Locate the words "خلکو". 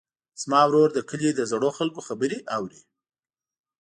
1.77-1.99